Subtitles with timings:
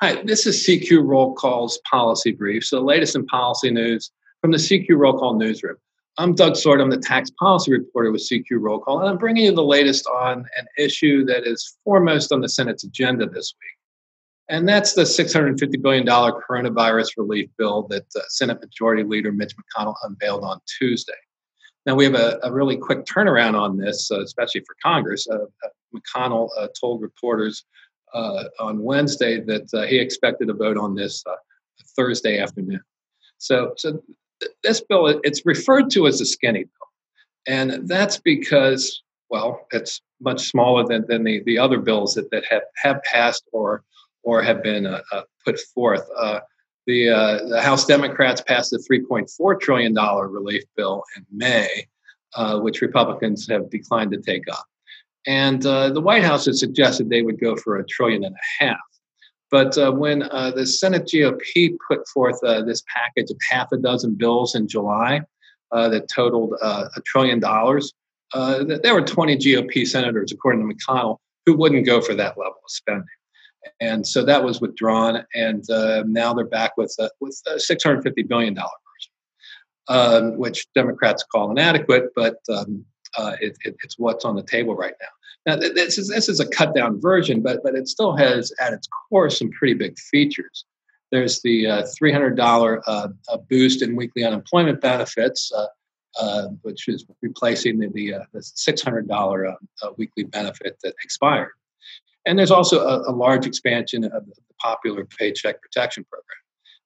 [0.00, 2.64] Hi, this is CQ Roll Call's policy brief.
[2.64, 5.74] So, the latest in policy news from the CQ Roll Call newsroom.
[6.18, 6.80] I'm Doug Sword.
[6.80, 10.06] I'm the tax policy reporter with CQ Roll Call, and I'm bringing you the latest
[10.06, 13.74] on an issue that is foremost on the Senate's agenda this week.
[14.48, 19.96] And that's the $650 billion coronavirus relief bill that uh, Senate Majority Leader Mitch McConnell
[20.04, 21.12] unveiled on Tuesday.
[21.86, 25.26] Now, we have a, a really quick turnaround on this, uh, especially for Congress.
[25.28, 27.64] Uh, uh McConnell uh, told reporters
[28.14, 31.34] uh, on Wednesday that uh, he expected a vote on this uh,
[31.96, 32.80] Thursday afternoon.
[33.38, 34.02] So, so
[34.62, 36.88] this bill it's referred to as a skinny bill,
[37.46, 42.44] and that's because well, it's much smaller than, than the, the other bills that, that
[42.50, 43.84] have, have passed or
[44.22, 46.06] or have been uh, uh, put forth.
[46.18, 46.40] Uh,
[46.86, 47.06] the,
[47.48, 51.86] the House Democrats passed a $3.4 trillion relief bill in May,
[52.60, 54.64] which Republicans have declined to take up.
[55.28, 58.64] And uh, the White House had suggested they would go for a trillion and a
[58.64, 58.78] half.
[59.50, 63.76] But uh, when uh, the Senate GOP put forth uh, this package of half a
[63.76, 65.20] dozen bills in July
[65.70, 67.92] uh, that totaled uh, a trillion dollars,
[68.34, 72.70] there were 20 GOP senators, according to McConnell, who wouldn't go for that level of
[72.70, 73.04] spending.
[73.80, 75.62] And so that was withdrawn, and
[76.10, 78.68] now they're back with, with a $650 billion version,
[79.88, 82.84] um, which Democrats call inadequate, but um,
[83.16, 85.08] uh, it, it, it's what's on the table right now.
[85.48, 88.74] Now, this is this is a cut down version, but but it still has at
[88.74, 90.66] its core some pretty big features.
[91.10, 93.08] There's the uh, $300 uh,
[93.48, 95.66] boost in weekly unemployment benefits, uh,
[96.20, 99.56] uh, which is replacing the the, uh, the $600
[99.96, 101.52] weekly benefit that expired.
[102.26, 106.42] And there's also a, a large expansion of the popular Paycheck Protection Program.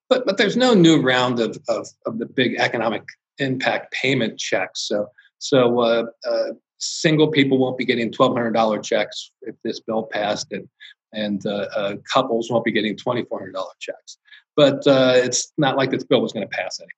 [0.07, 3.03] But, but there's no new round of, of, of the big economic
[3.39, 4.87] impact payment checks.
[4.87, 5.09] So
[5.43, 6.53] so uh, uh,
[6.83, 10.67] single people won't be getting $1,200 checks if this bill passed, and
[11.13, 14.17] and uh, uh couples won't be getting $2,400 checks.
[14.55, 16.91] But uh, it's not like this bill was going to pass anyway.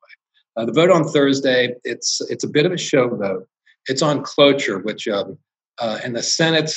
[0.58, 3.47] Uh, the vote on Thursday, it's it's a bit of a show vote.
[3.88, 5.38] It's on cloture, which um,
[6.03, 6.74] in the Senate,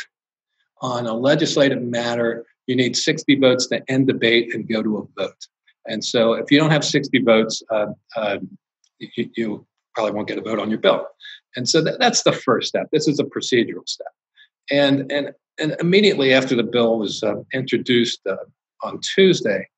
[0.83, 5.21] on a legislative matter, you need 60 votes to end debate and go to a
[5.23, 5.47] vote.
[5.87, 7.63] And so, if you don't have 60 votes,
[8.99, 11.07] you, you probably won't get a vote on your bill.
[11.57, 12.89] And so that, that's the first step.
[12.93, 14.13] This is a procedural step.
[14.71, 18.37] And, and, and immediately after the bill was uh, introduced uh,
[18.83, 19.69] on Tuesday,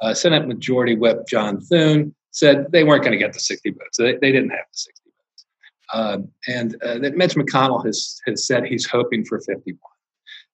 [0.00, 3.98] uh, Senate Majority Whip John Thune said they weren't going to get the 60 votes.
[3.98, 5.44] They, they didn't have the 60 votes.
[5.92, 9.78] Um, and uh, that Mitch McConnell has, has said he's hoping for 51.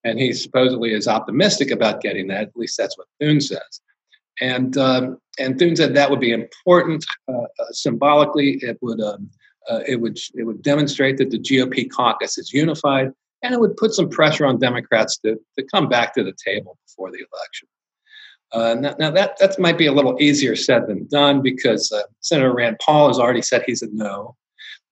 [0.04, 2.48] And he supposedly is optimistic about getting that.
[2.48, 3.80] At least that's what Thune says.
[4.40, 8.58] And um, and Thune said that would be important uh, uh, symbolically.
[8.62, 9.30] It would um,
[9.68, 13.10] uh, it would it would demonstrate that the GOP caucus is unified,
[13.42, 16.78] and it would put some pressure on Democrats to, to come back to the table
[16.86, 17.68] before the election.
[18.52, 22.02] Uh, now, now, that that might be a little easier said than done because uh,
[22.20, 24.36] Senator Rand Paul has already said he's a no,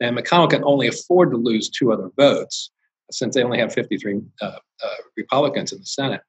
[0.00, 2.70] and McConnell can only afford to lose two other votes
[3.10, 4.58] since they only have 53 uh, uh,
[5.16, 6.22] Republicans in the Senate.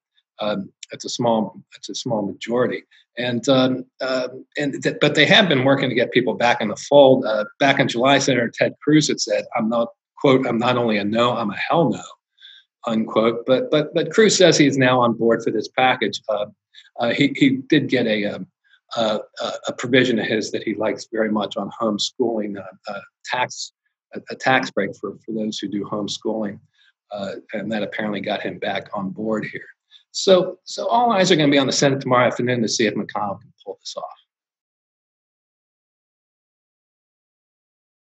[0.44, 2.84] Um, it's a small it's a small majority,
[3.18, 4.28] and um, uh,
[4.58, 7.26] and th- but they have been working to get people back in the fold.
[7.26, 10.98] Uh, back in July, Senator Ted Cruz had said, "I'm not quote I'm not only
[10.98, 12.04] a no, I'm a hell no."
[12.86, 13.46] Unquote.
[13.46, 16.22] But but but Cruz says he's now on board for this package.
[16.30, 16.46] Uh,
[17.00, 18.48] uh he he did get a um,
[18.96, 19.20] uh,
[19.68, 23.74] a provision of his that he likes very much on homeschooling uh, tax
[24.14, 26.60] a, a, tax break for for those who do homeschooling,
[27.54, 29.66] and that apparently got him back on board here.
[30.14, 32.86] So, so all eyes are going to be on the Senate tomorrow afternoon to see
[32.86, 34.13] if McConnell can pull this off.